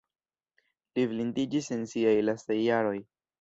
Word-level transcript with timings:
Li 0.99 1.03
blindiĝis 1.11 1.69
en 1.77 1.85
siaj 1.93 2.15
lastaj 2.31 2.59
jaroj. 2.63 2.97